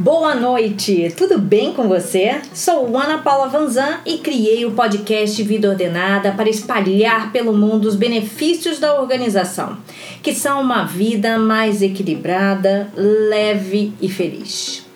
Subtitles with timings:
[0.00, 2.40] Boa noite, tudo bem com você?
[2.54, 7.96] Sou Ana Paula Vanzan e criei o podcast Vida Ordenada para espalhar pelo mundo os
[7.96, 9.76] benefícios da organização,
[10.22, 14.86] que são uma vida mais equilibrada, leve e feliz.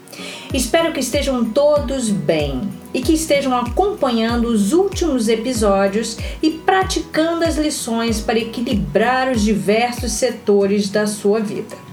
[0.55, 2.63] Espero que estejam todos bem
[2.95, 10.13] e que estejam acompanhando os últimos episódios e praticando as lições para equilibrar os diversos
[10.13, 11.84] setores da sua vida.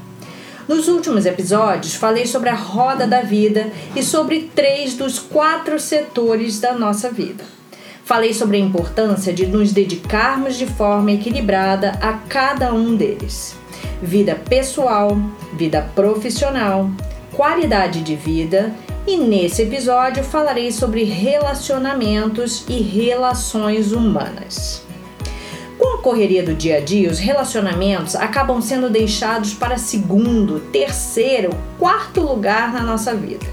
[0.72, 6.62] Nos últimos episódios, falei sobre a roda da vida e sobre três dos quatro setores
[6.62, 7.44] da nossa vida.
[8.06, 13.54] Falei sobre a importância de nos dedicarmos de forma equilibrada a cada um deles:
[14.02, 15.18] vida pessoal,
[15.58, 16.90] vida profissional,
[17.34, 18.74] qualidade de vida
[19.06, 24.90] e nesse episódio falarei sobre relacionamentos e relações humanas.
[26.02, 32.74] Correria do dia a dia, os relacionamentos acabam sendo deixados para segundo, terceiro, quarto lugar
[32.74, 33.46] na nossa vida.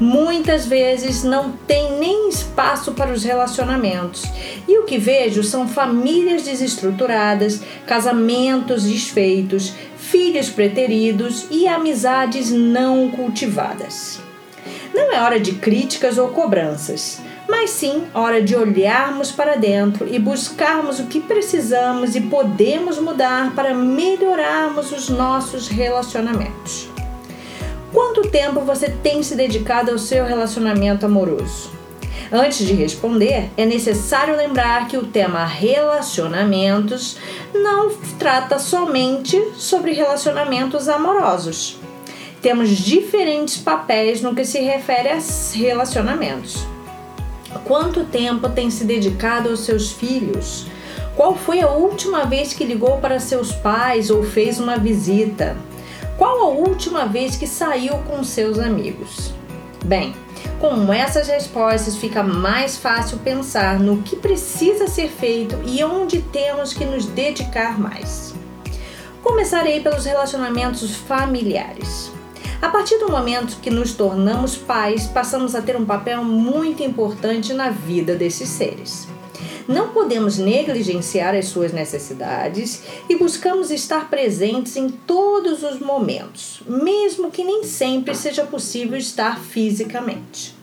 [0.00, 4.24] Muitas vezes não tem nem espaço para os relacionamentos,
[4.66, 14.20] e o que vejo são famílias desestruturadas, casamentos desfeitos, filhos preteridos e amizades não cultivadas.
[14.92, 20.18] Não é hora de críticas ou cobranças, mas sim hora de olharmos para dentro e
[20.18, 26.88] buscarmos o que precisamos e podemos mudar para melhorarmos os nossos relacionamentos.
[27.92, 31.70] Quanto tempo você tem se dedicado ao seu relacionamento amoroso?
[32.30, 37.16] Antes de responder, é necessário lembrar que o tema relacionamentos
[37.54, 37.88] não
[38.18, 41.78] trata somente sobre relacionamentos amorosos.
[42.42, 45.18] Temos diferentes papéis no que se refere a
[45.54, 46.66] relacionamentos.
[47.64, 50.66] Quanto tempo tem se dedicado aos seus filhos?
[51.16, 55.56] Qual foi a última vez que ligou para seus pais ou fez uma visita?
[56.16, 59.32] Qual a última vez que saiu com seus amigos?
[59.84, 60.14] Bem,
[60.60, 66.72] com essas respostas fica mais fácil pensar no que precisa ser feito e onde temos
[66.72, 68.34] que nos dedicar mais.
[69.22, 72.12] Começarei pelos relacionamentos familiares.
[72.60, 77.54] A partir do momento que nos tornamos pais, passamos a ter um papel muito importante
[77.54, 79.06] na vida desses seres.
[79.68, 87.30] Não podemos negligenciar as suas necessidades e buscamos estar presentes em todos os momentos, mesmo
[87.30, 90.57] que nem sempre seja possível estar fisicamente.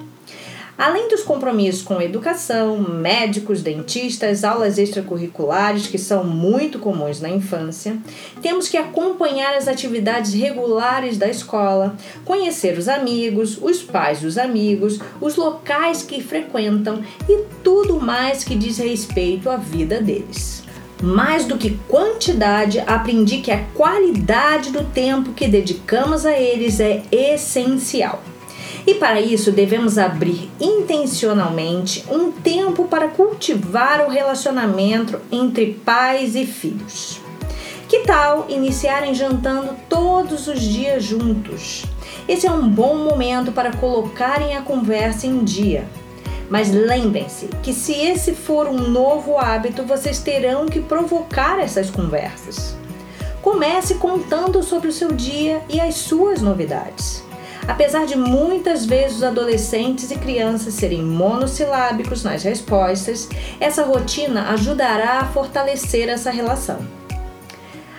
[0.78, 7.98] Além dos compromissos com educação, médicos, dentistas, aulas extracurriculares, que são muito comuns na infância,
[8.42, 15.00] temos que acompanhar as atividades regulares da escola, conhecer os amigos, os pais dos amigos,
[15.22, 20.62] os locais que frequentam e tudo mais que diz respeito à vida deles.
[21.02, 27.04] Mais do que quantidade, aprendi que a qualidade do tempo que dedicamos a eles é
[27.12, 28.22] essencial.
[28.88, 36.46] E para isso devemos abrir intencionalmente um tempo para cultivar o relacionamento entre pais e
[36.46, 37.20] filhos.
[37.90, 41.86] Que tal iniciarem jantando todos os dias juntos?
[42.28, 45.88] Esse é um bom momento para colocarem a conversa em dia.
[46.50, 52.76] Mas lembrem-se que, se esse for um novo hábito, vocês terão que provocar essas conversas.
[53.42, 57.25] Comece contando sobre o seu dia e as suas novidades.
[57.68, 63.28] Apesar de muitas vezes os adolescentes e crianças serem monossilábicos nas respostas,
[63.60, 66.80] essa rotina ajudará a fortalecer essa relação.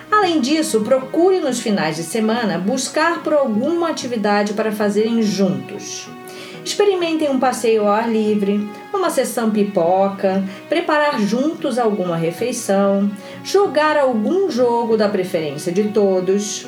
[0.09, 6.09] Além disso, procure nos finais de semana buscar por alguma atividade para fazerem juntos.
[6.63, 13.11] Experimentem um passeio ao ar livre, uma sessão pipoca, preparar juntos alguma refeição,
[13.43, 16.67] jogar algum jogo da preferência de todos.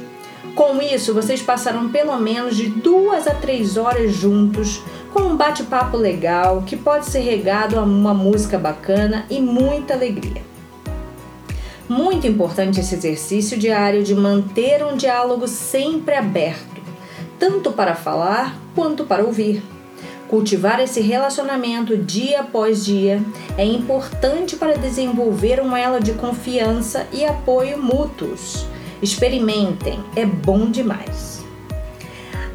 [0.60, 4.82] Com isso, vocês passaram pelo menos de duas a três horas juntos,
[5.14, 10.42] com um bate-papo legal que pode ser regado a uma música bacana e muita alegria.
[11.88, 16.82] Muito importante esse exercício diário de manter um diálogo sempre aberto,
[17.40, 19.64] tanto para falar quanto para ouvir.
[20.28, 23.24] Cultivar esse relacionamento dia após dia
[23.58, 28.68] é importante para desenvolver um elo de confiança e apoio mútuos
[29.02, 31.40] Experimentem, é bom demais.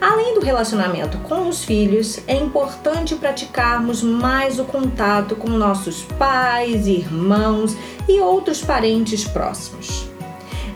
[0.00, 6.86] Além do relacionamento com os filhos, é importante praticarmos mais o contato com nossos pais,
[6.86, 7.74] irmãos
[8.06, 10.06] e outros parentes próximos.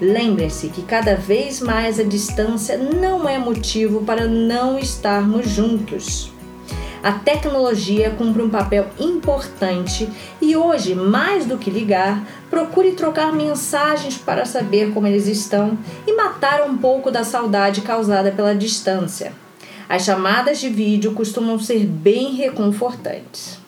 [0.01, 6.33] Lembre-se que cada vez mais a distância não é motivo para não estarmos juntos.
[7.03, 10.09] A tecnologia cumpre um papel importante
[10.41, 16.13] e hoje, mais do que ligar, procure trocar mensagens para saber como eles estão e
[16.13, 19.33] matar um pouco da saudade causada pela distância.
[19.89, 23.59] As chamadas de vídeo costumam ser bem reconfortantes.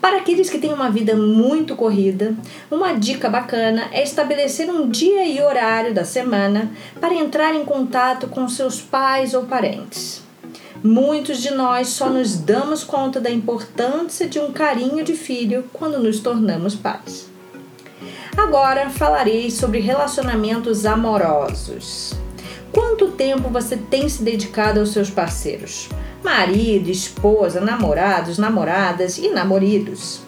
[0.00, 2.34] Para aqueles que têm uma vida muito corrida,
[2.70, 6.70] uma dica bacana é estabelecer um dia e horário da semana
[7.00, 10.27] para entrar em contato com seus pais ou parentes.
[10.82, 15.98] Muitos de nós só nos damos conta da importância de um carinho de filho quando
[15.98, 17.28] nos tornamos pais.
[18.36, 22.14] Agora falarei sobre relacionamentos amorosos.
[22.72, 25.88] Quanto tempo você tem se dedicado aos seus parceiros?
[26.22, 30.20] Marido, esposa, namorados, namoradas e namoridos.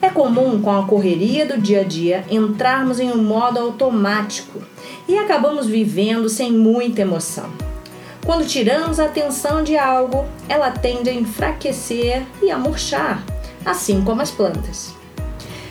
[0.00, 4.62] É comum, com a correria do dia a dia, entrarmos em um modo automático
[5.06, 7.63] e acabamos vivendo sem muita emoção.
[8.24, 13.22] Quando tiramos a atenção de algo, ela tende a enfraquecer e a murchar,
[13.66, 14.94] assim como as plantas.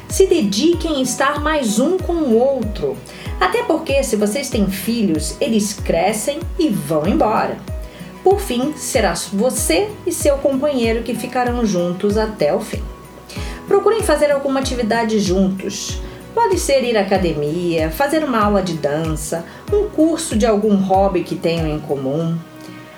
[0.07, 2.95] Se dediquem a estar mais um com o outro,
[3.39, 7.57] até porque se vocês têm filhos, eles crescem e vão embora.
[8.23, 12.83] Por fim, será você e seu companheiro que ficarão juntos até o fim.
[13.67, 15.99] Procurem fazer alguma atividade juntos
[16.33, 21.24] Pode ser ir à academia, fazer uma aula de dança, um curso de algum hobby
[21.24, 22.35] que tenham em comum.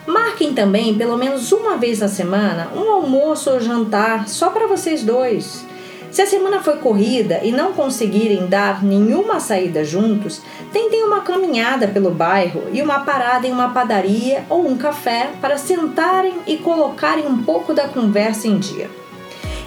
[0.07, 5.03] Marquem também, pelo menos uma vez na semana, um almoço ou jantar só para vocês
[5.03, 5.65] dois.
[6.11, 10.41] Se a semana foi corrida e não conseguirem dar nenhuma saída juntos,
[10.71, 15.57] tentem uma caminhada pelo bairro e uma parada em uma padaria ou um café para
[15.57, 18.89] sentarem e colocarem um pouco da conversa em dia.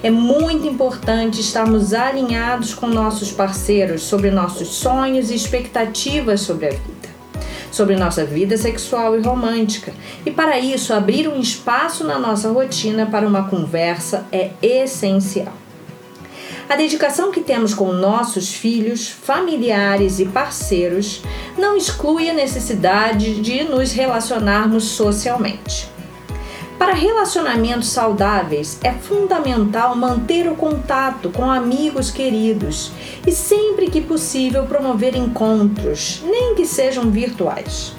[0.00, 6.70] É muito importante estarmos alinhados com nossos parceiros sobre nossos sonhos e expectativas sobre a
[6.70, 7.08] vida,
[7.72, 9.92] sobre nossa vida sexual e romântica.
[10.24, 15.52] E para isso, abrir um espaço na nossa rotina para uma conversa é essencial.
[16.68, 21.22] A dedicação que temos com nossos filhos, familiares e parceiros
[21.56, 25.97] não exclui a necessidade de nos relacionarmos socialmente.
[26.78, 32.92] Para relacionamentos saudáveis, é fundamental manter o contato com amigos queridos
[33.26, 37.92] e, sempre que possível, promover encontros, nem que sejam virtuais.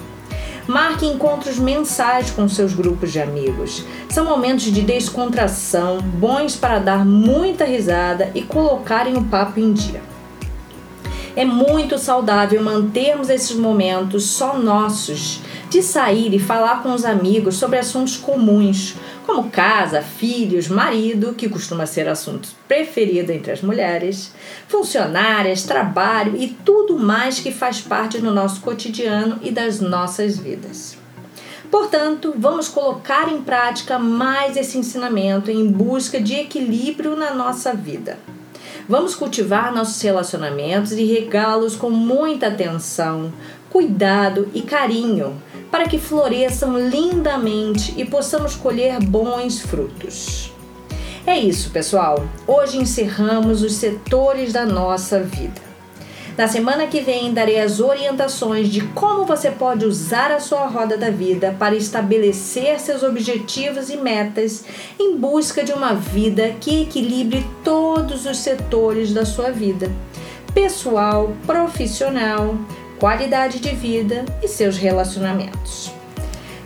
[0.66, 3.84] Marque encontros mensais com seus grupos de amigos.
[4.08, 10.09] São momentos de descontração, bons para dar muita risada e colocarem o papo em dia.
[11.36, 17.54] É muito saudável mantermos esses momentos só nossos de sair e falar com os amigos
[17.54, 24.34] sobre assuntos comuns, como casa, filhos, marido, que costuma ser assunto preferido entre as mulheres,
[24.66, 30.98] funcionárias, trabalho e tudo mais que faz parte do nosso cotidiano e das nossas vidas.
[31.70, 38.18] Portanto, vamos colocar em prática mais esse ensinamento em busca de equilíbrio na nossa vida.
[38.90, 43.32] Vamos cultivar nossos relacionamentos e regá-los com muita atenção,
[43.70, 45.40] cuidado e carinho,
[45.70, 50.52] para que floresçam lindamente e possamos colher bons frutos.
[51.24, 52.28] É isso, pessoal.
[52.48, 55.69] Hoje encerramos os setores da nossa vida.
[56.36, 60.96] Na semana que vem darei as orientações de como você pode usar a sua roda
[60.96, 64.64] da vida para estabelecer seus objetivos e metas
[64.98, 69.90] em busca de uma vida que equilibre todos os setores da sua vida:
[70.54, 72.56] pessoal, profissional,
[72.98, 75.99] qualidade de vida e seus relacionamentos.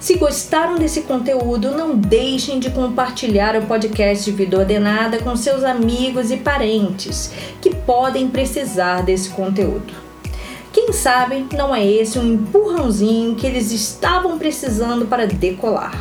[0.05, 6.31] Se gostaram desse conteúdo, não deixem de compartilhar o podcast Vida Ordenada com seus amigos
[6.31, 7.33] e parentes
[7.63, 9.95] que podem precisar desse conteúdo.
[10.71, 15.99] Quem sabe não é esse um empurrãozinho que eles estavam precisando para decolar.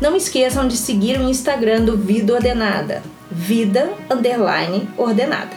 [0.00, 5.54] Não esqueçam de seguir o Instagram do Vida Ordenada, vida underline ordenada.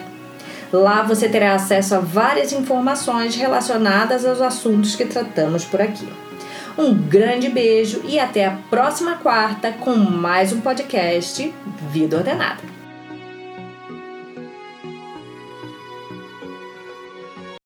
[0.73, 6.09] Lá você terá acesso a várias informações relacionadas aos assuntos que tratamos por aqui.
[6.79, 11.53] Um grande beijo e até a próxima quarta com mais um podcast
[11.91, 12.78] Vida Ordenada.